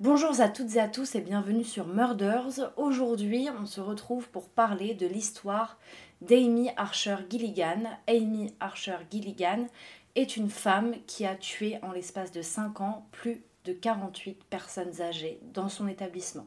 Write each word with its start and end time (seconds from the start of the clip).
Bonjour 0.00 0.40
à 0.40 0.48
toutes 0.48 0.76
et 0.76 0.80
à 0.80 0.86
tous 0.86 1.16
et 1.16 1.20
bienvenue 1.20 1.64
sur 1.64 1.88
Murders. 1.88 2.72
Aujourd'hui, 2.76 3.48
on 3.60 3.66
se 3.66 3.80
retrouve 3.80 4.28
pour 4.28 4.48
parler 4.48 4.94
de 4.94 5.08
l'histoire 5.08 5.76
d'Amy 6.20 6.70
Archer 6.76 7.16
Gilligan. 7.28 7.82
Amy 8.06 8.54
Archer 8.60 8.98
Gilligan 9.10 9.66
est 10.14 10.36
une 10.36 10.50
femme 10.50 10.94
qui 11.08 11.26
a 11.26 11.34
tué 11.34 11.80
en 11.82 11.90
l'espace 11.90 12.30
de 12.30 12.42
5 12.42 12.80
ans 12.80 13.08
plus 13.10 13.42
de 13.64 13.72
48 13.72 14.44
personnes 14.44 15.00
âgées 15.00 15.40
dans 15.52 15.68
son 15.68 15.88
établissement. 15.88 16.46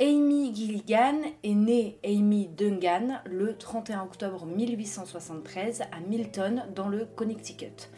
Amy 0.00 0.54
Gilligan 0.54 1.22
est 1.42 1.54
née 1.54 1.98
Amy 2.04 2.46
Dungan 2.46 3.20
le 3.24 3.58
31 3.58 4.02
octobre 4.02 4.46
1873 4.46 5.80
à 5.80 5.98
Milton 6.08 6.66
dans 6.72 6.88
le 6.88 7.04
Connecticut. 7.04 7.90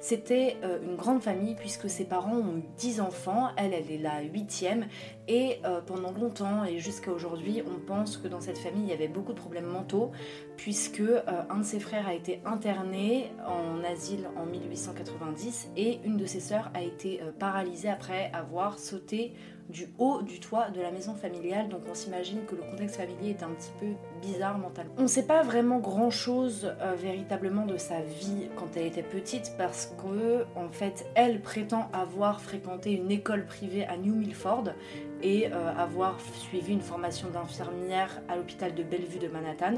C'était 0.00 0.56
euh, 0.62 0.78
une 0.82 0.94
grande 0.94 1.22
famille 1.22 1.56
puisque 1.56 1.90
ses 1.90 2.04
parents 2.04 2.36
ont 2.36 2.58
eu 2.58 2.62
10 2.76 3.00
enfants, 3.00 3.48
elle, 3.56 3.74
elle 3.74 3.90
est 3.90 3.98
la 3.98 4.22
huitième, 4.22 4.86
et 5.26 5.58
euh, 5.64 5.80
pendant 5.80 6.12
longtemps 6.12 6.64
et 6.64 6.78
jusqu'à 6.78 7.10
aujourd'hui, 7.10 7.62
on 7.66 7.80
pense 7.84 8.16
que 8.16 8.28
dans 8.28 8.40
cette 8.40 8.58
famille, 8.58 8.84
il 8.84 8.88
y 8.88 8.92
avait 8.92 9.08
beaucoup 9.08 9.32
de 9.32 9.38
problèmes 9.38 9.66
mentaux 9.66 10.12
puisque 10.56 11.00
euh, 11.00 11.20
un 11.50 11.58
de 11.58 11.64
ses 11.64 11.80
frères 11.80 12.06
a 12.06 12.14
été 12.14 12.40
interné 12.44 13.32
en 13.44 13.82
asile 13.82 14.28
en 14.36 14.46
1890 14.46 15.70
et 15.76 15.98
une 16.04 16.16
de 16.16 16.26
ses 16.26 16.40
sœurs 16.40 16.70
a 16.74 16.82
été 16.82 17.20
paralysée 17.40 17.88
après 17.88 18.30
avoir 18.32 18.78
sauté 18.78 19.32
du 19.68 19.88
haut 19.98 20.22
du 20.22 20.40
toit 20.40 20.70
de 20.70 20.80
la 20.80 20.90
maison 20.90 21.14
familiale, 21.14 21.68
donc 21.68 21.82
on 21.90 21.94
s'imagine 21.94 22.44
que 22.46 22.54
le 22.54 22.62
contexte 22.62 22.96
familier 22.96 23.30
est 23.30 23.42
un 23.42 23.50
petit 23.50 23.72
peu 23.78 23.86
bizarre 24.22 24.58
mentalement. 24.58 24.92
On 24.96 25.02
ne 25.02 25.08
sait 25.08 25.26
pas 25.26 25.42
vraiment 25.42 25.78
grand 25.78 26.10
chose 26.10 26.74
euh, 26.80 26.94
véritablement 26.94 27.66
de 27.66 27.76
sa 27.76 28.00
vie 28.00 28.48
quand 28.56 28.76
elle 28.76 28.86
était 28.86 29.02
petite 29.02 29.52
parce 29.58 29.94
que 30.02 30.44
en 30.56 30.70
fait 30.70 31.06
elle 31.14 31.40
prétend 31.40 31.90
avoir 31.92 32.40
fréquenté 32.40 32.92
une 32.92 33.10
école 33.10 33.44
privée 33.44 33.84
à 33.84 33.96
New 33.96 34.14
Milford 34.14 34.64
et 35.22 35.52
euh, 35.52 35.74
avoir 35.76 36.18
suivi 36.20 36.72
une 36.72 36.80
formation 36.80 37.28
d'infirmière 37.28 38.22
à 38.28 38.36
l'hôpital 38.36 38.74
de 38.74 38.82
Bellevue 38.82 39.18
de 39.18 39.28
Manhattan. 39.28 39.74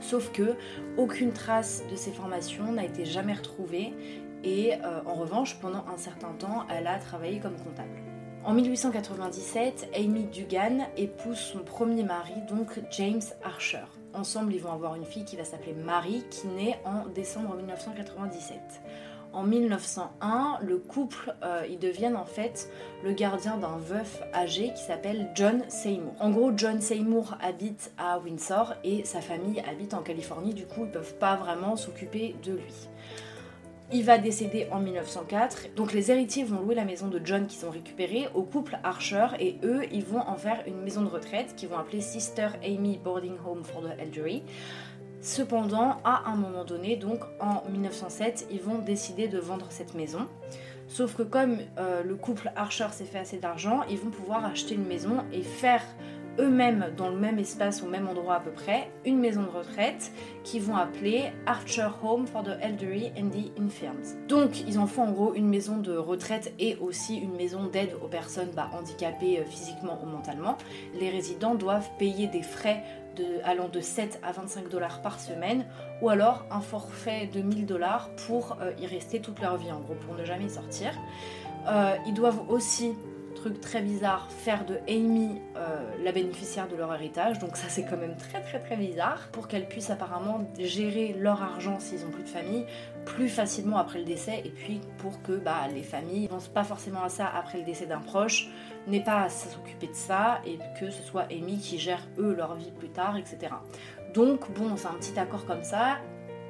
Sauf 0.00 0.30
que 0.32 0.54
aucune 0.96 1.32
trace 1.32 1.82
de 1.90 1.96
ces 1.96 2.12
formations 2.12 2.72
n'a 2.72 2.84
été 2.84 3.04
jamais 3.04 3.34
retrouvée 3.34 3.92
et 4.44 4.74
euh, 4.74 5.00
en 5.04 5.14
revanche 5.14 5.58
pendant 5.60 5.84
un 5.92 5.98
certain 5.98 6.32
temps 6.38 6.64
elle 6.70 6.86
a 6.86 6.98
travaillé 6.98 7.40
comme 7.40 7.56
comptable. 7.56 8.09
En 8.42 8.54
1897, 8.54 9.90
Amy 9.94 10.24
Dugan 10.24 10.86
épouse 10.96 11.36
son 11.36 11.58
premier 11.58 12.02
mari, 12.02 12.32
donc 12.48 12.80
James 12.90 13.20
Archer. 13.44 13.84
Ensemble, 14.14 14.54
ils 14.54 14.62
vont 14.62 14.72
avoir 14.72 14.94
une 14.94 15.04
fille 15.04 15.26
qui 15.26 15.36
va 15.36 15.44
s'appeler 15.44 15.74
Marie, 15.74 16.24
qui 16.30 16.46
naît 16.46 16.80
en 16.86 17.06
décembre 17.06 17.54
1997. 17.54 18.58
En 19.34 19.42
1901, 19.42 20.58
le 20.62 20.78
couple, 20.78 21.36
euh, 21.44 21.66
ils 21.68 21.78
deviennent 21.78 22.16
en 22.16 22.24
fait 22.24 22.70
le 23.04 23.12
gardien 23.12 23.58
d'un 23.58 23.76
veuf 23.76 24.22
âgé 24.34 24.72
qui 24.74 24.82
s'appelle 24.82 25.30
John 25.34 25.62
Seymour. 25.68 26.14
En 26.18 26.30
gros, 26.30 26.50
John 26.56 26.80
Seymour 26.80 27.36
habite 27.42 27.92
à 27.98 28.18
Windsor 28.20 28.74
et 28.84 29.04
sa 29.04 29.20
famille 29.20 29.60
habite 29.60 29.92
en 29.92 30.00
Californie, 30.00 30.54
du 30.54 30.64
coup, 30.64 30.86
ils 30.86 30.90
peuvent 30.90 31.14
pas 31.16 31.36
vraiment 31.36 31.76
s'occuper 31.76 32.34
de 32.42 32.52
lui. 32.52 32.88
Il 33.92 34.04
va 34.04 34.18
décéder 34.18 34.68
en 34.70 34.78
1904. 34.78 35.74
Donc 35.74 35.92
les 35.92 36.12
héritiers 36.12 36.44
vont 36.44 36.60
louer 36.60 36.76
la 36.76 36.84
maison 36.84 37.08
de 37.08 37.20
John 37.24 37.48
qu'ils 37.48 37.66
ont 37.66 37.70
récupérée 37.70 38.28
au 38.34 38.42
couple 38.42 38.78
Archer 38.84 39.26
et 39.40 39.56
eux, 39.64 39.82
ils 39.90 40.04
vont 40.04 40.20
en 40.20 40.36
faire 40.36 40.62
une 40.68 40.80
maison 40.82 41.02
de 41.02 41.08
retraite 41.08 41.56
qu'ils 41.56 41.68
vont 41.68 41.78
appeler 41.78 42.00
Sister 42.00 42.48
Amy 42.64 42.98
Boarding 42.98 43.36
Home 43.44 43.64
for 43.64 43.82
the 43.82 43.98
Elderly. 43.98 44.44
Cependant, 45.22 45.96
à 46.04 46.30
un 46.30 46.36
moment 46.36 46.64
donné, 46.64 46.96
donc 46.96 47.20
en 47.40 47.68
1907, 47.68 48.46
ils 48.52 48.60
vont 48.60 48.78
décider 48.78 49.26
de 49.26 49.38
vendre 49.38 49.66
cette 49.70 49.94
maison. 49.94 50.28
Sauf 50.86 51.14
que 51.14 51.22
comme 51.22 51.58
euh, 51.78 52.02
le 52.02 52.14
couple 52.14 52.50
Archer 52.56 52.88
s'est 52.92 53.04
fait 53.04 53.18
assez 53.18 53.38
d'argent, 53.38 53.82
ils 53.90 53.98
vont 53.98 54.10
pouvoir 54.10 54.44
acheter 54.44 54.74
une 54.74 54.86
maison 54.86 55.24
et 55.32 55.42
faire 55.42 55.82
eux-mêmes 56.38 56.92
dans 56.96 57.08
le 57.08 57.16
même 57.16 57.38
espace, 57.38 57.82
au 57.82 57.86
même 57.86 58.08
endroit 58.08 58.36
à 58.36 58.40
peu 58.40 58.50
près, 58.50 58.90
une 59.04 59.18
maison 59.18 59.42
de 59.42 59.48
retraite 59.48 60.12
qu'ils 60.44 60.62
vont 60.62 60.76
appeler 60.76 61.32
Archer 61.46 61.88
Home 62.02 62.26
for 62.26 62.42
the 62.42 62.56
Elderly 62.60 63.12
and 63.18 63.30
the 63.30 63.60
Infirms. 63.60 64.16
Donc 64.28 64.60
ils 64.66 64.78
en 64.78 64.86
font 64.86 65.02
en 65.02 65.12
gros 65.12 65.34
une 65.34 65.48
maison 65.48 65.78
de 65.78 65.96
retraite 65.96 66.52
et 66.58 66.76
aussi 66.76 67.16
une 67.16 67.34
maison 67.34 67.66
d'aide 67.66 67.94
aux 68.02 68.08
personnes 68.08 68.50
bah, 68.54 68.70
handicapées 68.72 69.40
euh, 69.40 69.44
physiquement 69.44 69.98
ou 70.02 70.06
mentalement. 70.06 70.56
Les 70.98 71.10
résidents 71.10 71.54
doivent 71.54 71.88
payer 71.98 72.26
des 72.26 72.42
frais 72.42 72.82
allant 73.44 73.68
de 73.68 73.80
7 73.80 74.20
à 74.22 74.32
25 74.32 74.68
dollars 74.68 75.02
par 75.02 75.20
semaine 75.20 75.66
ou 76.00 76.08
alors 76.08 76.46
un 76.50 76.60
forfait 76.60 77.26
de 77.26 77.40
1000 77.40 77.66
dollars 77.66 78.10
pour 78.26 78.56
euh, 78.60 78.72
y 78.78 78.86
rester 78.86 79.20
toute 79.20 79.40
leur 79.40 79.56
vie 79.56 79.70
en 79.72 79.80
gros 79.80 79.94
pour 79.94 80.14
ne 80.14 80.24
jamais 80.24 80.48
sortir. 80.48 80.92
Euh, 81.68 81.94
ils 82.06 82.14
doivent 82.14 82.48
aussi 82.48 82.94
très 83.48 83.82
bizarre, 83.82 84.30
faire 84.30 84.64
de 84.66 84.78
Amy 84.88 85.40
euh, 85.56 85.80
la 86.02 86.12
bénéficiaire 86.12 86.68
de 86.68 86.76
leur 86.76 86.94
héritage. 86.94 87.38
Donc 87.38 87.56
ça 87.56 87.68
c'est 87.68 87.84
quand 87.84 87.96
même 87.96 88.16
très 88.16 88.40
très 88.40 88.60
très 88.60 88.76
bizarre. 88.76 89.28
Pour 89.32 89.48
qu'elle 89.48 89.66
puisse 89.66 89.90
apparemment 89.90 90.46
gérer 90.58 91.16
leur 91.18 91.42
argent 91.42 91.80
s'ils 91.80 92.04
ont 92.04 92.10
plus 92.10 92.24
de 92.24 92.28
famille 92.28 92.66
plus 93.04 93.28
facilement 93.28 93.78
après 93.78 93.98
le 93.98 94.04
décès. 94.04 94.42
Et 94.44 94.50
puis 94.50 94.80
pour 94.98 95.22
que 95.22 95.32
bah, 95.32 95.66
les 95.72 95.82
familles 95.82 96.24
ne 96.24 96.28
pensent 96.28 96.48
pas 96.48 96.64
forcément 96.64 97.02
à 97.02 97.08
ça 97.08 97.26
après 97.26 97.58
le 97.58 97.64
décès 97.64 97.86
d'un 97.86 98.00
proche, 98.00 98.48
n'aient 98.86 99.02
pas 99.02 99.22
à 99.22 99.28
s'occuper 99.28 99.88
de 99.88 99.94
ça 99.94 100.40
et 100.46 100.58
que 100.78 100.90
ce 100.90 101.02
soit 101.02 101.26
Amy 101.30 101.58
qui 101.58 101.78
gère 101.78 102.06
eux 102.18 102.34
leur 102.34 102.54
vie 102.54 102.70
plus 102.70 102.90
tard, 102.90 103.16
etc. 103.16 103.52
Donc 104.14 104.50
bon, 104.52 104.76
c'est 104.76 104.88
un 104.88 104.94
petit 104.94 105.18
accord 105.18 105.46
comme 105.46 105.64
ça. 105.64 105.98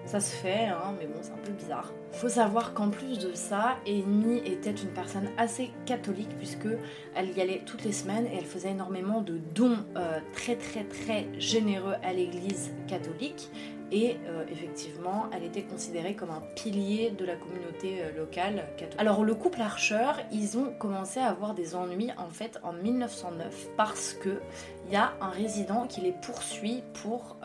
Ça 0.06 0.18
se 0.18 0.34
fait, 0.34 0.66
hein, 0.66 0.94
mais 0.98 1.06
bon, 1.06 1.18
c'est 1.22 1.32
un 1.32 1.44
peu 1.44 1.52
bizarre. 1.52 1.92
Faut 2.12 2.28
savoir 2.28 2.74
qu'en 2.74 2.90
plus 2.90 3.18
de 3.18 3.32
ça, 3.34 3.76
Amy 3.86 4.38
était 4.38 4.72
une 4.72 4.88
personne 4.88 5.28
assez 5.38 5.70
catholique 5.86 6.36
puisque 6.38 6.68
elle 7.14 7.30
y 7.36 7.40
allait 7.40 7.62
toutes 7.64 7.84
les 7.84 7.92
semaines 7.92 8.26
et 8.26 8.36
elle 8.38 8.44
faisait 8.44 8.70
énormément 8.70 9.20
de 9.20 9.38
dons 9.54 9.78
euh, 9.96 10.18
très 10.32 10.56
très 10.56 10.84
très 10.84 11.28
généreux 11.38 11.94
à 12.02 12.12
l'église 12.12 12.72
catholique 12.88 13.50
et 13.92 14.16
euh, 14.26 14.44
effectivement 14.50 15.26
elle 15.32 15.44
était 15.44 15.62
considérée 15.62 16.14
comme 16.14 16.30
un 16.30 16.42
pilier 16.54 17.10
de 17.10 17.24
la 17.24 17.36
communauté 17.36 18.02
euh, 18.02 18.16
locale 18.16 18.66
catholique. 18.76 19.00
Alors 19.00 19.24
le 19.24 19.34
couple 19.34 19.60
Archer, 19.60 20.12
ils 20.32 20.58
ont 20.58 20.72
commencé 20.78 21.20
à 21.20 21.26
avoir 21.26 21.54
des 21.54 21.74
ennuis 21.74 22.10
en 22.16 22.30
fait 22.30 22.58
en 22.62 22.72
1909 22.72 23.68
parce 23.76 24.14
que 24.14 24.40
il 24.86 24.92
y 24.92 24.96
a 24.96 25.12
un 25.20 25.30
résident 25.30 25.86
qui 25.86 26.00
les 26.00 26.12
poursuit 26.12 26.82
pour 26.94 27.36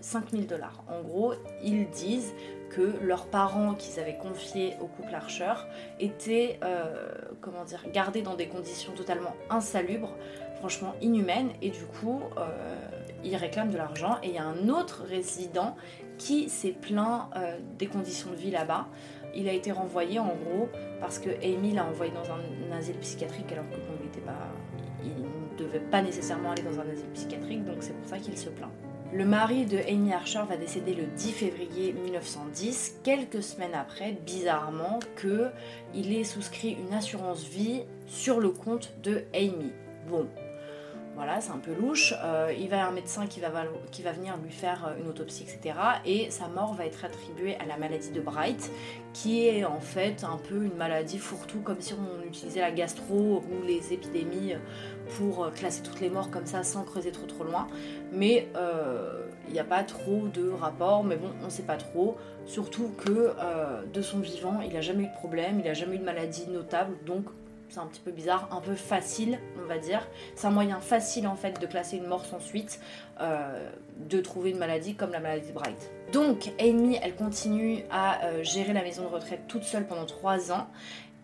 5000 0.00 0.46
dollars. 0.46 0.82
En 0.88 1.02
gros, 1.02 1.34
ils 1.62 1.90
disent 1.90 2.32
que 2.74 2.94
leurs 3.02 3.26
parents 3.26 3.74
qu'ils 3.74 4.00
avaient 4.00 4.16
confiés 4.16 4.74
au 4.80 4.86
couple 4.86 5.14
Archer 5.14 5.54
étaient 6.00 6.58
euh, 6.64 7.08
comment 7.40 7.64
dire, 7.64 7.84
gardés 7.92 8.22
dans 8.22 8.34
des 8.34 8.48
conditions 8.48 8.92
totalement 8.92 9.34
insalubres, 9.48 10.12
franchement 10.64 10.94
inhumaines, 11.02 11.50
et 11.60 11.68
du 11.68 11.84
coup 11.84 12.22
euh, 12.38 12.88
ils 13.22 13.36
réclament 13.36 13.70
de 13.70 13.76
l'argent. 13.76 14.16
Et 14.22 14.28
il 14.28 14.34
y 14.34 14.38
a 14.38 14.44
un 14.44 14.70
autre 14.70 15.04
résident 15.06 15.76
qui 16.16 16.48
s'est 16.48 16.70
plaint 16.72 17.28
euh, 17.36 17.58
des 17.78 17.86
conditions 17.86 18.30
de 18.30 18.36
vie 18.36 18.50
là-bas. 18.50 18.86
Il 19.34 19.46
a 19.46 19.52
été 19.52 19.72
renvoyé 19.72 20.18
en 20.18 20.34
gros 20.34 20.70
parce 21.00 21.18
que 21.18 21.28
Amy 21.42 21.74
l'a 21.74 21.84
envoyé 21.84 22.12
dans 22.12 22.32
un, 22.32 22.78
asile 22.78 22.96
psychiatrique 22.96 23.52
alors 23.52 23.68
que 23.68 23.76
bon, 23.76 23.92
il 24.00 24.06
était 24.06 24.22
pas, 24.22 24.48
il 25.02 25.10
ne 25.10 25.58
devait 25.58 25.84
pas 25.84 26.00
nécessairement 26.00 26.52
aller 26.52 26.62
dans 26.62 26.80
un 26.80 26.88
asile 26.88 27.10
psychiatrique, 27.12 27.62
donc 27.66 27.76
c'est 27.80 27.92
pour 27.92 28.08
ça 28.08 28.16
qu'il 28.16 28.38
se 28.38 28.48
plaint. 28.48 28.70
Le 29.12 29.26
mari 29.26 29.66
de 29.66 29.76
Amy 29.86 30.14
Archer 30.14 30.42
va 30.48 30.56
décéder 30.56 30.94
le 30.94 31.04
10 31.04 31.32
février 31.32 31.92
1910, 31.92 33.00
quelques 33.04 33.42
semaines 33.42 33.74
après, 33.74 34.12
bizarrement, 34.12 34.98
que 35.16 35.50
il 35.94 36.16
ait 36.16 36.24
souscrit 36.24 36.70
une 36.70 36.94
assurance 36.94 37.44
vie 37.44 37.82
sur 38.06 38.40
le 38.40 38.48
compte 38.48 38.94
de 39.02 39.24
Amy. 39.34 39.72
Bon, 40.08 40.26
voilà, 41.14 41.40
c'est 41.40 41.52
un 41.52 41.58
peu 41.58 41.72
louche. 41.72 42.12
Euh, 42.22 42.52
il 42.58 42.68
va 42.68 42.76
y 42.76 42.78
avoir 42.78 42.90
un 42.90 42.94
médecin 42.94 43.26
qui 43.26 43.40
va, 43.40 43.48
qui 43.90 44.02
va 44.02 44.12
venir 44.12 44.36
lui 44.36 44.50
faire 44.50 44.86
euh, 44.86 45.00
une 45.00 45.08
autopsie, 45.08 45.44
etc. 45.44 45.76
Et 46.04 46.30
sa 46.30 46.48
mort 46.48 46.74
va 46.74 46.86
être 46.86 47.04
attribuée 47.04 47.56
à 47.56 47.66
la 47.66 47.76
maladie 47.76 48.10
de 48.10 48.20
Bright, 48.20 48.70
qui 49.12 49.46
est 49.46 49.64
en 49.64 49.80
fait 49.80 50.24
un 50.24 50.36
peu 50.36 50.64
une 50.64 50.74
maladie 50.74 51.18
fourre-tout, 51.18 51.60
comme 51.60 51.80
si 51.80 51.94
on 51.94 52.26
utilisait 52.26 52.60
la 52.60 52.72
gastro 52.72 53.42
ou 53.48 53.66
les 53.66 53.92
épidémies 53.92 54.54
pour 55.16 55.50
classer 55.52 55.82
toutes 55.82 56.00
les 56.00 56.10
morts 56.10 56.30
comme 56.30 56.46
ça 56.46 56.62
sans 56.62 56.82
creuser 56.82 57.12
trop 57.12 57.26
trop 57.26 57.44
loin. 57.44 57.68
Mais 58.12 58.48
euh, 58.56 59.26
il 59.46 59.52
n'y 59.52 59.60
a 59.60 59.64
pas 59.64 59.84
trop 59.84 60.26
de 60.32 60.50
rapports, 60.50 61.04
mais 61.04 61.16
bon, 61.16 61.30
on 61.42 61.46
ne 61.46 61.50
sait 61.50 61.62
pas 61.62 61.76
trop. 61.76 62.16
Surtout 62.46 62.90
que 63.04 63.32
de 63.92 64.02
son 64.02 64.18
vivant, 64.18 64.60
il 64.60 64.72
n'a 64.72 64.80
jamais 64.80 65.04
eu 65.04 65.08
de 65.08 65.14
problème, 65.14 65.60
il 65.60 65.64
n'a 65.64 65.74
jamais 65.74 65.96
eu 65.96 65.98
de 65.98 66.04
maladie 66.04 66.46
notable, 66.48 66.96
donc 67.06 67.24
c'est 67.74 67.80
un 67.80 67.86
petit 67.86 68.00
peu 68.00 68.12
bizarre, 68.12 68.48
un 68.52 68.60
peu 68.60 68.76
facile, 68.76 69.40
on 69.60 69.66
va 69.66 69.78
dire. 69.78 70.06
C'est 70.36 70.46
un 70.46 70.52
moyen 70.52 70.78
facile 70.78 71.26
en 71.26 71.34
fait 71.34 71.60
de 71.60 71.66
classer 71.66 71.96
une 71.96 72.06
mort 72.06 72.24
sans 72.24 72.38
suite, 72.38 72.80
euh, 73.20 73.68
de 73.98 74.20
trouver 74.20 74.50
une 74.50 74.58
maladie 74.58 74.94
comme 74.94 75.10
la 75.10 75.18
maladie 75.18 75.48
de 75.48 75.52
Bright. 75.52 75.90
Donc 76.12 76.52
Amy, 76.60 76.98
elle 77.02 77.16
continue 77.16 77.82
à 77.90 78.24
euh, 78.26 78.44
gérer 78.44 78.72
la 78.72 78.82
maison 78.82 79.02
de 79.02 79.08
retraite 79.08 79.48
toute 79.48 79.64
seule 79.64 79.86
pendant 79.86 80.06
3 80.06 80.52
ans. 80.52 80.68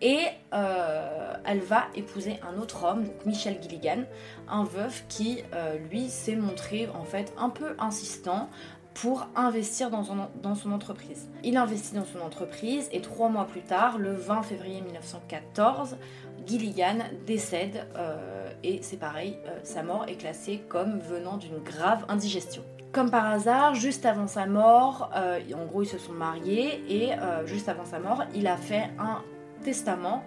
Et 0.01 0.19
euh, 0.53 1.33
elle 1.45 1.59
va 1.59 1.85
épouser 1.95 2.39
un 2.41 2.59
autre 2.59 2.85
homme, 2.85 3.05
donc 3.05 3.25
Michel 3.25 3.61
Gilligan, 3.61 4.03
un 4.49 4.63
veuf 4.63 5.05
qui, 5.07 5.43
lui, 5.91 6.09
s'est 6.09 6.35
montré 6.35 6.89
en 6.95 7.03
fait 7.03 7.31
un 7.37 7.49
peu 7.49 7.75
insistant, 7.77 8.49
pour 8.93 9.27
investir 9.35 9.89
dans 9.89 10.03
son, 10.03 10.17
dans 10.41 10.55
son 10.55 10.71
entreprise. 10.71 11.29
Il 11.43 11.57
investit 11.57 11.95
dans 11.95 12.05
son 12.05 12.19
entreprise 12.19 12.89
et 12.91 13.01
trois 13.01 13.29
mois 13.29 13.45
plus 13.45 13.61
tard, 13.61 13.97
le 13.97 14.13
20 14.13 14.43
février 14.43 14.81
1914, 14.81 15.97
Gilligan 16.45 16.99
décède 17.25 17.87
euh, 17.95 18.49
et 18.63 18.79
c'est 18.81 18.97
pareil, 18.97 19.37
euh, 19.45 19.59
sa 19.63 19.83
mort 19.83 20.05
est 20.07 20.15
classée 20.15 20.63
comme 20.69 20.99
venant 20.99 21.37
d'une 21.37 21.59
grave 21.59 22.05
indigestion. 22.07 22.63
Comme 22.91 23.09
par 23.09 23.25
hasard, 23.25 23.75
juste 23.75 24.05
avant 24.05 24.27
sa 24.27 24.45
mort, 24.45 25.11
euh, 25.15 25.39
en 25.55 25.65
gros 25.65 25.83
ils 25.83 25.87
se 25.87 25.97
sont 25.97 26.11
mariés 26.11 26.83
et 26.89 27.11
juste 27.45 27.69
avant 27.69 27.85
sa 27.85 27.99
mort, 27.99 28.23
il 28.35 28.47
a 28.47 28.57
fait 28.57 28.89
un 28.99 29.21
testament 29.63 30.23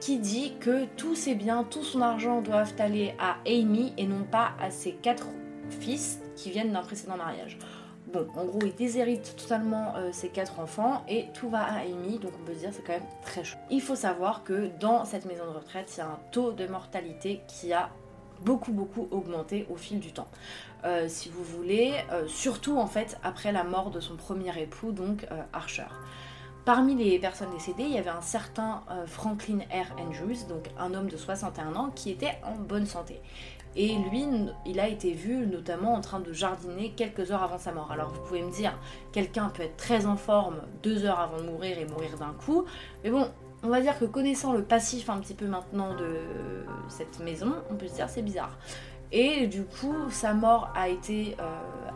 qui 0.00 0.18
dit 0.18 0.54
que 0.58 0.86
tous 0.96 1.14
ses 1.14 1.34
biens, 1.34 1.64
tout 1.68 1.82
son 1.82 2.00
argent 2.00 2.40
doivent 2.40 2.74
aller 2.78 3.14
à 3.18 3.36
Amy 3.46 3.92
et 3.98 4.06
non 4.06 4.24
pas 4.24 4.52
à 4.60 4.70
ses 4.70 4.92
quatre 4.92 5.26
fils 5.68 6.20
qui 6.36 6.50
viennent 6.50 6.72
d'un 6.72 6.82
précédent 6.82 7.16
mariage. 7.16 7.58
Bon, 8.06 8.24
en 8.36 8.44
gros, 8.44 8.60
il 8.62 8.74
déshérite 8.74 9.34
totalement 9.36 9.96
euh, 9.96 10.12
ses 10.12 10.28
quatre 10.28 10.60
enfants 10.60 11.02
et 11.08 11.26
tout 11.34 11.48
va 11.48 11.64
à 11.64 11.80
Amy, 11.80 12.20
donc 12.20 12.30
on 12.40 12.44
peut 12.44 12.54
se 12.54 12.60
dire 12.60 12.70
c'est 12.72 12.82
quand 12.82 12.92
même 12.92 13.08
très 13.22 13.42
chaud. 13.42 13.58
Il 13.68 13.82
faut 13.82 13.96
savoir 13.96 14.44
que 14.44 14.70
dans 14.78 15.04
cette 15.04 15.24
maison 15.24 15.44
de 15.44 15.56
retraite, 15.56 15.92
il 15.96 15.98
y 15.98 16.02
a 16.02 16.06
un 16.06 16.18
taux 16.30 16.52
de 16.52 16.68
mortalité 16.68 17.40
qui 17.48 17.72
a 17.72 17.90
beaucoup 18.42 18.72
beaucoup 18.72 19.08
augmenté 19.10 19.66
au 19.70 19.76
fil 19.76 19.98
du 19.98 20.12
temps. 20.12 20.28
Euh, 20.84 21.06
si 21.08 21.30
vous 21.30 21.42
voulez, 21.42 21.94
euh, 22.12 22.28
surtout 22.28 22.78
en 22.78 22.86
fait 22.86 23.18
après 23.24 23.50
la 23.50 23.64
mort 23.64 23.90
de 23.90 23.98
son 23.98 24.14
premier 24.14 24.56
époux, 24.60 24.92
donc 24.92 25.26
Archer. 25.52 25.86
Parmi 26.64 26.96
les 26.96 27.18
personnes 27.18 27.52
décédées, 27.52 27.84
il 27.84 27.92
y 27.92 27.98
avait 27.98 28.10
un 28.10 28.22
certain 28.22 28.82
Franklin 29.06 29.60
R. 29.70 30.00
Andrews, 30.00 30.48
donc 30.48 30.68
un 30.80 30.94
homme 30.94 31.08
de 31.08 31.16
61 31.16 31.76
ans, 31.76 31.90
qui 31.94 32.10
était 32.10 32.38
en 32.42 32.56
bonne 32.56 32.86
santé. 32.86 33.20
Et 33.76 33.94
lui, 34.10 34.26
il 34.64 34.80
a 34.80 34.88
été 34.88 35.12
vu 35.12 35.46
notamment 35.46 35.94
en 35.94 36.00
train 36.00 36.20
de 36.20 36.32
jardiner 36.32 36.92
quelques 36.96 37.30
heures 37.30 37.42
avant 37.42 37.58
sa 37.58 37.72
mort. 37.72 37.92
Alors 37.92 38.08
vous 38.08 38.20
pouvez 38.22 38.42
me 38.42 38.50
dire, 38.50 38.72
quelqu'un 39.12 39.50
peut 39.50 39.64
être 39.64 39.76
très 39.76 40.06
en 40.06 40.16
forme 40.16 40.62
deux 40.82 41.04
heures 41.04 41.20
avant 41.20 41.36
de 41.36 41.42
mourir 41.42 41.78
et 41.78 41.84
mourir 41.84 42.16
d'un 42.18 42.32
coup. 42.32 42.64
Mais 43.04 43.10
bon, 43.10 43.28
on 43.62 43.68
va 43.68 43.82
dire 43.82 43.98
que 43.98 44.06
connaissant 44.06 44.54
le 44.54 44.62
passif 44.62 45.10
un 45.10 45.18
petit 45.18 45.34
peu 45.34 45.46
maintenant 45.46 45.94
de 45.94 46.20
cette 46.88 47.20
maison, 47.20 47.52
on 47.70 47.74
peut 47.74 47.86
se 47.86 47.94
dire 47.94 48.08
c'est 48.08 48.22
bizarre. 48.22 48.56
Et 49.12 49.46
du 49.46 49.64
coup, 49.64 49.94
sa 50.10 50.32
mort 50.32 50.70
a 50.74 50.88
été 50.88 51.36
euh, 51.38 51.44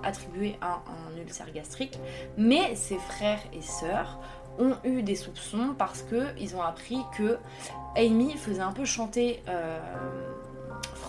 attribuée 0.03 0.57
à 0.61 0.83
un 0.87 1.19
ulcère 1.19 1.51
gastrique. 1.53 1.99
Mais 2.37 2.75
ses 2.75 2.99
frères 2.99 3.43
et 3.55 3.63
sœurs 3.63 4.19
ont 4.59 4.75
eu 4.85 5.03
des 5.03 5.17
soupçons 5.17 5.75
parce 5.79 6.03
qu'ils 6.03 6.57
ont 6.57 6.63
appris 6.63 7.01
que 7.17 7.39
Amy 7.97 8.33
faisait 8.33 8.61
un 8.61 8.73
peu 8.73 8.85
chanter... 8.85 9.43
Euh, 9.49 9.79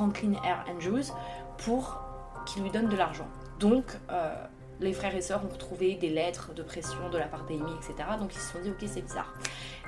Franklin 0.02 0.34
R. 0.34 0.68
Andrews 0.68 1.14
pour 1.60 2.02
qu'il 2.48 2.64
lui 2.64 2.72
donne 2.72 2.90
de 2.90 2.98
l'argent. 2.98 3.28
Donc, 3.60 3.86
euh, 4.10 4.34
les 4.80 4.94
frères 4.94 5.16
et 5.16 5.22
sœurs 5.22 5.46
ont 5.46 5.54
retrouvé 5.54 5.94
des 5.94 6.10
lettres 6.10 6.56
de 6.56 6.64
pression 6.64 7.10
de 7.12 7.20
la 7.20 7.28
part 7.28 7.46
d'Amy, 7.46 7.72
etc. 7.78 7.94
Donc, 8.20 8.34
ils 8.34 8.40
se 8.40 8.54
sont 8.54 8.60
dit, 8.64 8.72
ok, 8.72 8.84
c'est 8.88 9.04
bizarre. 9.04 9.32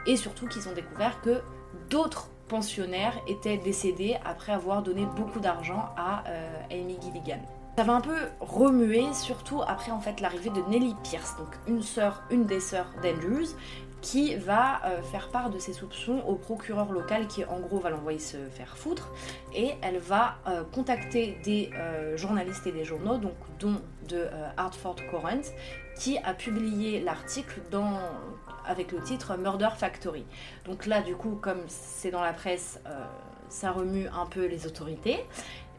Et 0.06 0.16
surtout 0.16 0.48
qu'ils 0.48 0.70
ont 0.70 0.74
découvert 0.74 1.20
que 1.22 1.42
d'autres 1.90 2.30
pensionnaires 2.48 3.16
étaient 3.28 3.58
décédés 3.58 4.18
après 4.24 4.52
avoir 4.52 4.84
donné 4.84 5.08
beaucoup 5.16 5.40
d'argent 5.40 5.90
à 5.98 6.24
euh, 6.28 6.62
Amy 6.70 7.00
Gilligan. 7.02 7.42
Ça 7.76 7.84
va 7.84 7.94
un 7.94 8.02
peu 8.02 8.18
remuer, 8.40 9.12
surtout 9.14 9.64
après 9.66 9.92
en 9.92 10.00
fait 10.00 10.22
l'arrivée 10.22 10.52
de 10.52 10.62
Nellie 10.70 10.96
Pierce, 11.02 11.36
donc 11.38 11.58
une 11.66 11.82
sœur, 11.82 12.22
une 12.30 12.46
des 12.46 12.60
sœurs 12.60 12.92
d'Andrews, 13.02 13.56
qui 14.04 14.36
va 14.36 14.82
euh, 14.86 15.02
faire 15.02 15.30
part 15.30 15.50
de 15.50 15.58
ses 15.58 15.72
soupçons 15.72 16.22
au 16.28 16.36
procureur 16.36 16.92
local 16.92 17.26
qui 17.28 17.46
en 17.46 17.60
gros 17.62 17.80
va 17.80 17.90
l'envoyer 17.90 18.20
se 18.20 18.38
faire 18.52 18.78
foutre 18.78 19.10
et 19.56 19.72
elle 19.82 19.98
va 19.98 20.36
euh, 20.46 20.64
contacter 20.74 21.38
des 21.46 21.72
euh, 21.74 22.18
journalistes 22.18 22.68
et 22.68 22.74
des 22.74 22.84
journaux 22.84 23.18
donc 23.18 23.34
dont 23.60 23.82
de 24.10 24.28
Hartford 24.58 24.98
Courant 25.10 25.42
qui 25.98 26.18
a 26.18 26.34
publié 26.34 27.00
l'article 27.00 27.62
avec 28.66 28.92
le 28.92 29.02
titre 29.02 29.38
Murder 29.38 29.70
Factory. 29.78 30.26
Donc 30.66 30.86
là 30.86 31.02
du 31.02 31.16
coup 31.16 31.40
comme 31.42 31.62
c'est 31.68 32.12
dans 32.12 32.22
la 32.22 32.34
presse 32.34 32.82
ça 33.48 33.72
remue 33.72 34.08
un 34.08 34.26
peu 34.26 34.46
les 34.46 34.68
autorités. 34.68 35.24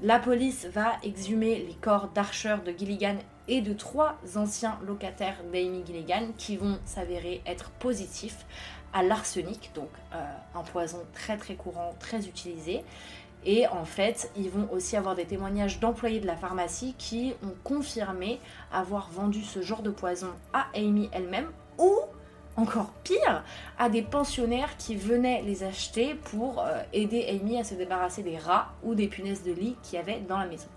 La 0.00 0.18
police 0.18 0.66
va 0.66 0.92
exhumer 1.02 1.66
les 1.68 1.74
corps 1.74 2.08
d'Archer, 2.08 2.56
de 2.64 2.72
Gilligan 2.72 3.16
et 3.48 3.60
de 3.60 3.72
trois 3.72 4.16
anciens 4.36 4.78
locataires 4.86 5.36
d'Amy 5.52 5.84
Gilligan 5.86 6.28
qui 6.36 6.56
vont 6.56 6.78
s'avérer 6.84 7.42
être 7.46 7.70
positifs 7.70 8.46
à 8.92 9.02
l'arsenic, 9.02 9.70
donc 9.74 9.88
euh, 10.14 10.24
un 10.54 10.62
poison 10.62 11.02
très 11.12 11.36
très 11.36 11.54
courant, 11.54 11.94
très 11.98 12.26
utilisé. 12.26 12.84
Et 13.46 13.66
en 13.66 13.84
fait, 13.84 14.30
ils 14.36 14.48
vont 14.48 14.68
aussi 14.72 14.96
avoir 14.96 15.14
des 15.14 15.26
témoignages 15.26 15.78
d'employés 15.78 16.20
de 16.20 16.26
la 16.26 16.36
pharmacie 16.36 16.94
qui 16.96 17.34
ont 17.42 17.54
confirmé 17.62 18.40
avoir 18.72 19.10
vendu 19.10 19.42
ce 19.42 19.60
genre 19.60 19.82
de 19.82 19.90
poison 19.90 20.30
à 20.54 20.66
Amy 20.74 21.10
elle-même 21.12 21.50
ou 21.78 21.94
encore 22.56 22.90
pire, 23.02 23.42
à 23.78 23.88
des 23.88 24.02
pensionnaires 24.02 24.76
qui 24.76 24.94
venaient 24.94 25.42
les 25.42 25.64
acheter 25.64 26.14
pour 26.14 26.60
euh, 26.60 26.82
aider 26.92 27.26
Amy 27.28 27.58
à 27.58 27.64
se 27.64 27.74
débarrasser 27.74 28.22
des 28.22 28.38
rats 28.38 28.72
ou 28.82 28.94
des 28.94 29.08
punaises 29.08 29.42
de 29.42 29.52
lit 29.52 29.76
qu'il 29.82 29.96
y 29.96 29.98
avait 30.00 30.20
dans 30.20 30.38
la 30.38 30.46
maison. 30.46 30.68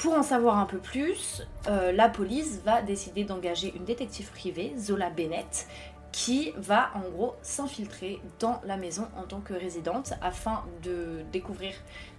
Pour 0.00 0.14
en 0.14 0.22
savoir 0.22 0.56
un 0.56 0.64
peu 0.64 0.78
plus, 0.78 1.42
euh, 1.68 1.92
la 1.92 2.08
police 2.08 2.62
va 2.64 2.80
décider 2.80 3.24
d'engager 3.24 3.70
une 3.76 3.84
détective 3.84 4.30
privée, 4.30 4.72
Zola 4.78 5.10
Bennett, 5.10 5.68
qui 6.10 6.54
va 6.56 6.88
en 6.94 7.00
gros 7.00 7.34
s'infiltrer 7.42 8.18
dans 8.38 8.62
la 8.64 8.78
maison 8.78 9.08
en 9.18 9.24
tant 9.24 9.40
que 9.40 9.52
résidente 9.52 10.14
afin 10.22 10.64
de 10.82 11.18
découvrir 11.32 11.74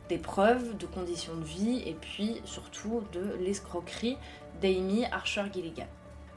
des 0.09 0.19
preuves 0.19 0.77
de 0.77 0.85
conditions 0.85 1.33
de 1.35 1.43
vie 1.43 1.81
et 1.87 1.97
puis 1.99 2.39
surtout 2.45 3.01
de 3.13 3.35
l'escroquerie 3.39 4.19
d'Amy 4.61 5.05
Archer 5.05 5.45
Gilligan. 5.51 5.87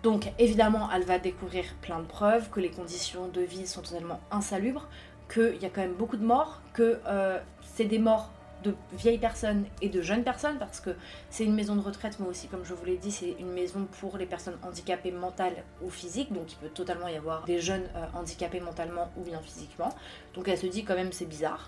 Donc 0.02 0.32
évidemment, 0.38 0.88
elle 0.94 1.05
va 1.05 1.19
découvrir 1.19 1.67
plein 1.82 1.99
de 1.99 2.06
preuves 2.06 2.49
que 2.49 2.61
les 2.61 2.70
conditions 2.70 3.29
de 3.29 3.43
vie 3.43 3.67
sont 3.67 3.82
totalement 3.82 4.20
insalubres, 4.31 4.88
qu'il 5.31 5.61
y 5.61 5.67
a 5.67 5.69
quand 5.69 5.82
même 5.82 5.93
beaucoup 5.93 6.17
de 6.17 6.25
morts, 6.25 6.62
que 6.73 7.00
euh, 7.06 7.38
c'est 7.75 7.85
des 7.85 7.99
morts 7.99 8.31
de 8.64 8.75
vieilles 8.93 9.19
personnes 9.19 9.66
et 9.82 9.88
de 9.88 10.02
jeunes 10.02 10.25
personnes 10.25 10.58
parce 10.58 10.81
que 10.81 10.90
c'est 11.31 11.44
une 11.44 11.55
maison 11.55 11.76
de 11.76 11.81
retraite 11.81 12.16
mais 12.19 12.26
aussi 12.26 12.49
comme 12.49 12.64
je 12.64 12.75
vous 12.75 12.84
l'ai 12.84 12.96
dit 12.96 13.12
c'est 13.12 13.37
une 13.38 13.52
maison 13.52 13.87
pour 14.00 14.16
les 14.16 14.26
personnes 14.26 14.58
handicapées 14.62 15.12
mentales 15.12 15.62
ou 15.82 15.90
physiques. 15.90 16.32
Donc 16.32 16.52
il 16.52 16.56
peut 16.56 16.69
totalement 16.69 17.08
y 17.08 17.16
avoir 17.16 17.44
des 17.44 17.61
jeunes 17.61 17.88
euh, 17.94 18.06
handicapés 18.14 18.61
mentalement 18.61 19.11
ou 19.16 19.22
bien 19.22 19.40
physiquement. 19.40 19.94
Donc 20.34 20.49
elle 20.49 20.58
se 20.58 20.66
dit 20.66 20.84
quand 20.84 20.94
même 20.94 21.12
c'est 21.12 21.26
bizarre. 21.26 21.66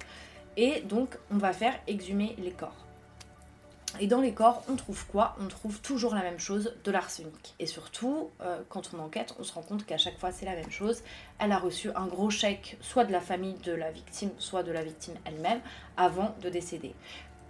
Et 0.56 0.80
donc 0.80 1.18
on 1.30 1.36
va 1.36 1.52
faire 1.52 1.74
exhumer 1.86 2.34
les 2.38 2.52
corps 2.52 2.85
et 3.98 4.06
dans 4.08 4.20
les 4.20 4.32
corps, 4.32 4.62
on 4.68 4.76
trouve 4.76 5.06
quoi? 5.06 5.36
On 5.40 5.48
trouve 5.48 5.80
toujours 5.80 6.14
la 6.14 6.22
même 6.22 6.38
chose, 6.38 6.74
de 6.84 6.90
l'arsenic. 6.90 7.54
Et 7.58 7.66
surtout, 7.66 8.30
euh, 8.40 8.60
quand 8.68 8.90
on 8.94 8.98
enquête, 8.98 9.34
on 9.38 9.44
se 9.44 9.52
rend 9.54 9.62
compte 9.62 9.86
qu'à 9.86 9.96
chaque 9.96 10.18
fois, 10.18 10.32
c'est 10.32 10.44
la 10.44 10.54
même 10.54 10.70
chose. 10.70 11.02
Elle 11.38 11.52
a 11.52 11.58
reçu 11.58 11.90
un 11.94 12.06
gros 12.06 12.28
chèque, 12.28 12.76
soit 12.80 13.04
de 13.04 13.12
la 13.12 13.20
famille 13.20 13.56
de 13.64 13.72
la 13.72 13.90
victime, 13.90 14.30
soit 14.38 14.62
de 14.62 14.72
la 14.72 14.82
victime 14.82 15.14
elle-même, 15.24 15.60
avant 15.96 16.34
de 16.42 16.50
décéder. 16.50 16.94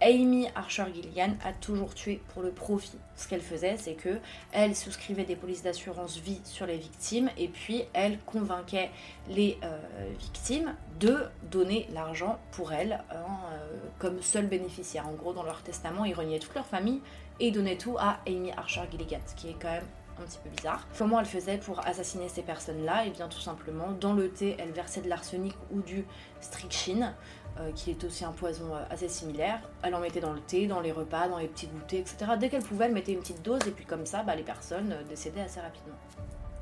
Amy 0.01 0.47
Archer 0.55 0.85
Gilligan 0.93 1.31
a 1.43 1.53
toujours 1.53 1.93
tué 1.95 2.21
pour 2.33 2.43
le 2.43 2.51
profit. 2.51 2.97
Ce 3.15 3.27
qu'elle 3.27 3.41
faisait, 3.41 3.77
c'est 3.77 3.93
que 3.93 4.19
elle 4.51 4.75
souscrivait 4.75 5.23
des 5.23 5.35
polices 5.35 5.63
d'assurance 5.63 6.17
vie 6.17 6.39
sur 6.43 6.65
les 6.67 6.77
victimes 6.77 7.29
et 7.37 7.47
puis 7.47 7.83
elle 7.93 8.19
convainquait 8.19 8.91
les 9.29 9.57
euh, 9.63 9.77
victimes 10.19 10.75
de 10.99 11.25
donner 11.49 11.87
l'argent 11.91 12.39
pour 12.51 12.73
elle 12.73 13.03
hein, 13.11 13.15
euh, 13.53 13.77
comme 13.97 14.21
seul 14.21 14.45
bénéficiaire. 14.45 15.07
En 15.07 15.13
gros, 15.13 15.33
dans 15.33 15.43
leur 15.43 15.63
testament, 15.63 16.05
ils 16.05 16.13
reniaient 16.13 16.39
toute 16.39 16.53
leur 16.53 16.67
famille 16.67 17.01
et 17.39 17.51
donnaient 17.51 17.77
tout 17.77 17.97
à 17.97 18.19
Amy 18.27 18.51
Archer 18.51 18.81
Gilligan, 18.91 19.19
ce 19.25 19.35
qui 19.35 19.49
est 19.49 19.55
quand 19.59 19.71
même 19.71 19.85
un 20.19 20.25
petit 20.25 20.39
peu 20.43 20.49
bizarre. 20.49 20.87
Comment 20.97 21.19
elle 21.19 21.25
faisait 21.25 21.57
pour 21.57 21.85
assassiner 21.85 22.29
ces 22.29 22.41
personnes-là? 22.41 23.05
Et 23.05 23.07
eh 23.07 23.11
bien 23.11 23.27
tout 23.27 23.39
simplement, 23.39 23.91
dans 23.99 24.13
le 24.13 24.29
thé, 24.29 24.55
elle 24.59 24.71
versait 24.71 25.01
de 25.01 25.09
l'arsenic 25.09 25.55
ou 25.71 25.81
du 25.81 26.05
strychnine. 26.41 27.13
Euh, 27.59 27.71
qui 27.71 27.89
est 27.89 28.03
aussi 28.03 28.23
un 28.23 28.31
poison 28.31 28.75
euh, 28.75 28.83
assez 28.91 29.09
similaire. 29.09 29.59
Elle 29.81 29.95
en 29.95 29.99
mettait 29.99 30.19
dans 30.19 30.33
le 30.33 30.39
thé, 30.39 30.67
dans 30.67 30.79
les 30.79 30.91
repas, 30.91 31.27
dans 31.27 31.39
les 31.39 31.47
petits 31.47 31.67
goûters, 31.67 32.01
etc. 32.01 32.31
Dès 32.39 32.49
qu'elle 32.49 32.61
pouvait, 32.61 32.85
elle 32.85 32.93
mettait 32.93 33.13
une 33.13 33.19
petite 33.19 33.41
dose 33.41 33.61
et 33.65 33.71
puis 33.71 33.85
comme 33.85 34.05
ça, 34.05 34.21
bah, 34.21 34.35
les 34.35 34.43
personnes 34.43 34.91
euh, 34.91 35.03
décédaient 35.09 35.41
assez 35.41 35.59
rapidement. 35.59 35.95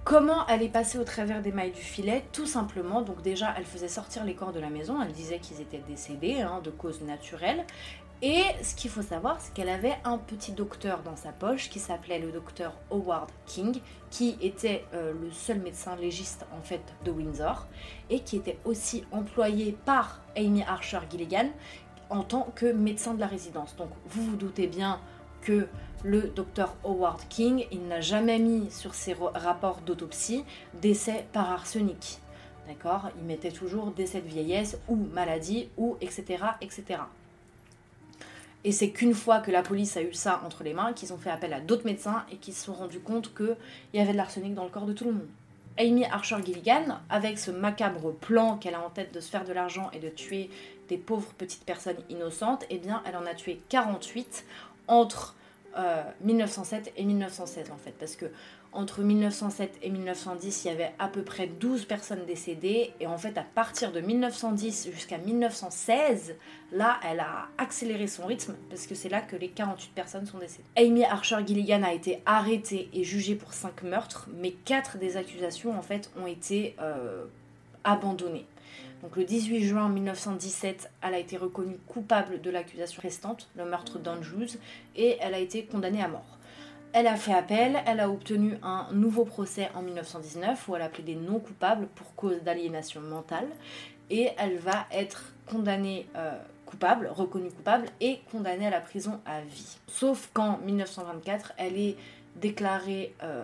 Comment 0.05 0.47
elle 0.47 0.61
est 0.61 0.69
passée 0.69 0.97
au 0.97 1.03
travers 1.03 1.41
des 1.41 1.51
mailles 1.51 1.71
du 1.71 1.81
filet? 1.81 2.23
Tout 2.31 2.45
simplement, 2.45 3.01
donc 3.01 3.21
déjà, 3.23 3.53
elle 3.57 3.65
faisait 3.65 3.89
sortir 3.89 4.23
les 4.23 4.35
corps 4.35 4.53
de 4.53 4.59
la 4.59 4.69
maison, 4.69 5.01
elle 5.01 5.11
disait 5.11 5.39
qu'ils 5.39 5.59
étaient 5.59 5.81
décédés 5.85 6.41
hein, 6.41 6.61
de 6.63 6.69
cause 6.69 7.01
naturelle, 7.01 7.65
et 8.21 8.43
ce 8.63 8.75
qu'il 8.75 8.89
faut 8.89 9.01
savoir, 9.01 9.41
c'est 9.41 9.53
qu'elle 9.53 9.69
avait 9.69 9.97
un 10.05 10.17
petit 10.17 10.53
docteur 10.53 11.03
dans 11.03 11.17
sa 11.17 11.31
poche 11.31 11.69
qui 11.69 11.79
s'appelait 11.79 12.19
le 12.19 12.31
docteur 12.31 12.73
Howard 12.89 13.29
King, 13.45 13.81
qui 14.09 14.37
était 14.41 14.85
euh, 14.93 15.13
le 15.13 15.31
seul 15.31 15.59
médecin 15.59 15.95
légiste 15.97 16.45
en 16.57 16.61
fait 16.61 16.81
de 17.03 17.11
Windsor 17.11 17.67
et 18.09 18.21
qui 18.21 18.37
était 18.37 18.57
aussi 18.63 19.03
employé 19.11 19.77
par 19.85 20.21
Amy 20.37 20.63
Archer 20.63 20.99
Gilligan 21.09 21.49
en 22.09 22.23
tant 22.23 22.47
que 22.55 22.71
médecin 22.71 23.13
de 23.13 23.19
la 23.19 23.27
résidence. 23.27 23.75
Donc 23.75 23.89
vous 24.05 24.23
vous 24.23 24.37
doutez 24.37 24.67
bien 24.67 25.01
que 25.41 25.67
le 26.03 26.21
docteur 26.21 26.75
Howard 26.85 27.21
King, 27.27 27.65
il 27.71 27.87
n'a 27.87 27.99
jamais 27.99 28.39
mis 28.39 28.71
sur 28.71 28.95
ses 28.95 29.15
rapports 29.33 29.81
d'autopsie 29.81 30.45
décès 30.81 31.25
par 31.33 31.51
arsenic. 31.51 32.19
D'accord? 32.67 33.09
Il 33.17 33.25
mettait 33.25 33.51
toujours 33.51 33.91
décès 33.91 34.21
de 34.21 34.27
vieillesse 34.27 34.79
ou 34.87 34.95
maladie 34.95 35.69
ou 35.77 35.97
etc. 35.99 36.43
etc. 36.61 37.01
Et 38.65 38.71
c'est 38.71 38.89
qu'une 38.89 39.13
fois 39.13 39.41
que 39.41 39.51
la 39.51 39.61
police 39.61 39.95
a 39.95 40.01
eu 40.01 40.13
ça 40.13 40.41
entre 40.43 40.63
les 40.63 40.73
mains, 40.73 40.91
qu'ils 40.91 41.13
ont 41.13 41.17
fait 41.17 41.29
appel 41.29 41.53
à 41.53 41.59
d'autres 41.59 41.85
médecins 41.85 42.25
et 42.31 42.37
qu'ils 42.37 42.55
se 42.55 42.65
sont 42.65 42.73
rendus 42.73 42.99
compte 42.99 43.31
qu'il 43.35 43.55
y 43.93 43.99
avait 43.99 44.11
de 44.11 44.17
l'arsenic 44.17 44.55
dans 44.55 44.63
le 44.63 44.71
corps 44.71 44.87
de 44.87 44.93
tout 44.93 45.05
le 45.05 45.11
monde. 45.11 45.27
Amy 45.77 46.03
Archer 46.05 46.37
Gilligan, 46.43 46.97
avec 47.09 47.37
ce 47.37 47.51
macabre 47.51 48.11
plan 48.13 48.57
qu'elle 48.57 48.73
a 48.73 48.81
en 48.81 48.89
tête 48.89 49.13
de 49.13 49.19
se 49.19 49.29
faire 49.29 49.45
de 49.45 49.53
l'argent 49.53 49.91
et 49.93 49.99
de 49.99 50.09
tuer 50.09 50.49
des 50.89 50.97
pauvres 50.97 51.31
petites 51.37 51.63
personnes 51.63 51.97
innocentes, 52.09 52.65
eh 52.71 52.79
bien, 52.79 53.03
elle 53.05 53.15
en 53.17 53.27
a 53.27 53.35
tué 53.35 53.61
48 53.69 54.45
entre 54.87 55.35
1907 56.21 56.87
euh, 56.87 56.91
et 56.97 57.05
1916 57.05 57.69
en 57.71 57.77
fait, 57.77 57.93
parce 57.99 58.15
que 58.15 58.25
entre 58.75 59.01
1907 59.01 59.79
et 59.81 59.89
1910, 59.89 60.65
il 60.65 60.67
y 60.67 60.71
avait 60.71 60.91
à 60.99 61.07
peu 61.07 61.23
près 61.23 61.47
12 61.47 61.85
personnes 61.85 62.25
décédées. 62.25 62.91
Et 62.99 63.07
en 63.07 63.17
fait, 63.17 63.37
à 63.37 63.43
partir 63.43 63.91
de 63.91 64.01
1910 64.01 64.89
jusqu'à 64.91 65.17
1916, 65.17 66.35
là, 66.71 66.99
elle 67.09 67.21
a 67.21 67.47
accéléré 67.57 68.07
son 68.07 68.25
rythme 68.25 68.55
parce 68.69 68.85
que 68.85 68.95
c'est 68.95 69.09
là 69.09 69.21
que 69.21 69.35
les 69.35 69.49
48 69.49 69.91
personnes 69.93 70.25
sont 70.25 70.37
décédées. 70.37 70.63
Amy 70.75 71.05
Archer 71.05 71.37
Gilligan 71.45 71.83
a 71.83 71.93
été 71.93 72.21
arrêtée 72.25 72.89
et 72.93 73.03
jugée 73.03 73.35
pour 73.35 73.53
5 73.53 73.83
meurtres, 73.83 74.29
mais 74.35 74.51
4 74.51 74.97
des 74.97 75.17
accusations, 75.17 75.77
en 75.77 75.81
fait, 75.81 76.11
ont 76.19 76.27
été 76.27 76.75
euh, 76.81 77.25
abandonnées. 77.83 78.45
Donc 79.01 79.17
le 79.17 79.23
18 79.23 79.63
juin 79.63 79.87
1917, 79.89 80.89
elle 81.03 81.13
a 81.13 81.19
été 81.19 81.37
reconnue 81.37 81.77
coupable 81.87 82.41
de 82.41 82.49
l'accusation 82.49 83.01
restante, 83.01 83.49
le 83.55 83.65
meurtre 83.65 83.99
d'Andrews, 83.99 84.57
et 84.95 85.17
elle 85.21 85.33
a 85.33 85.39
été 85.39 85.63
condamnée 85.65 86.01
à 86.01 86.07
mort. 86.07 86.39
Elle 86.97 87.07
a 87.07 87.17
fait 87.17 87.33
appel, 87.33 87.83
elle 87.85 87.99
a 87.99 88.09
obtenu 88.09 88.57
un 88.63 88.87
nouveau 88.93 89.25
procès 89.25 89.69
en 89.75 89.81
1919 89.81 90.69
où 90.69 90.77
elle 90.77 90.81
a 90.81 90.87
plaidé 90.87 91.15
non 91.15 91.39
coupable 91.39 91.87
pour 91.93 92.15
cause 92.15 92.41
d'aliénation 92.41 93.01
mentale 93.01 93.49
et 94.09 94.29
elle 94.37 94.57
va 94.59 94.85
être 94.93 95.33
condamnée 95.45 96.07
euh, 96.15 96.31
coupable, 96.65 97.07
reconnue 97.13 97.51
coupable 97.51 97.87
et 97.99 98.21
condamnée 98.31 98.67
à 98.67 98.69
la 98.69 98.79
prison 98.79 99.19
à 99.25 99.41
vie. 99.41 99.77
Sauf 99.87 100.29
qu'en 100.33 100.57
1924, 100.59 101.51
elle 101.57 101.77
est 101.77 101.97
déclarée 102.37 103.13
euh, 103.23 103.43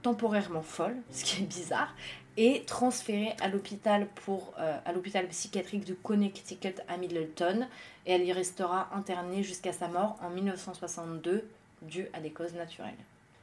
temporairement 0.00 0.62
folle, 0.62 0.96
ce 1.10 1.24
qui 1.24 1.42
est 1.42 1.46
bizarre, 1.46 1.94
et 2.38 2.62
transférée 2.64 3.36
à 3.42 3.48
l'hôpital 3.48 4.06
pour 4.24 4.54
euh, 4.58 4.78
à 4.86 4.94
l'hôpital 4.94 5.28
psychiatrique 5.28 5.84
du 5.84 5.94
Connecticut 5.94 6.76
à 6.88 6.96
Middleton 6.96 7.66
et 8.06 8.12
elle 8.12 8.24
y 8.24 8.32
restera 8.32 8.88
internée 8.94 9.42
jusqu'à 9.42 9.74
sa 9.74 9.88
mort 9.88 10.16
en 10.22 10.30
1962 10.30 11.46
dû 11.82 12.08
à 12.12 12.20
des 12.20 12.30
causes 12.30 12.54
naturelles. 12.54 12.94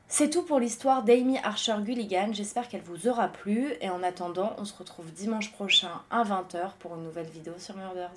C'est 0.07 0.29
tout 0.29 0.43
pour 0.43 0.59
l'histoire 0.59 1.03
d'Amy 1.03 1.39
Archer 1.39 1.75
Gulligan, 1.79 2.31
j'espère 2.31 2.67
qu'elle 2.67 2.83
vous 2.83 3.07
aura 3.07 3.27
plu 3.27 3.73
et 3.81 3.89
en 3.89 4.03
attendant 4.03 4.55
on 4.59 4.65
se 4.65 4.77
retrouve 4.77 5.11
dimanche 5.11 5.51
prochain 5.51 6.01
à 6.11 6.23
20h 6.23 6.73
pour 6.79 6.95
une 6.95 7.03
nouvelle 7.03 7.25
vidéo 7.27 7.53
sur 7.57 7.75
Murders. 7.75 8.11